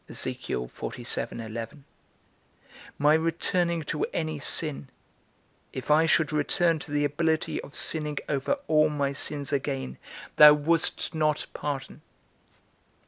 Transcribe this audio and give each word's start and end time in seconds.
My 2.97 3.13
returning 3.13 3.83
to 3.83 4.03
any 4.05 4.39
sin, 4.39 4.89
if 5.71 5.91
I 5.91 6.05
should 6.07 6.33
return 6.33 6.79
to 6.79 6.91
the 6.91 7.05
ability 7.05 7.61
of 7.61 7.75
sinning 7.75 8.17
over 8.27 8.57
all 8.65 8.89
my 8.89 9.13
sins 9.13 9.53
again, 9.53 9.99
thou 10.37 10.55
wouldst 10.55 11.13
not 11.13 11.45
pardon. 11.53 12.01